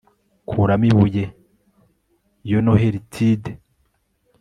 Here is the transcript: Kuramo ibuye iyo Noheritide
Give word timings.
Kuramo 0.49 0.85
ibuye 0.91 1.23
iyo 2.47 2.59
Noheritide 2.65 3.51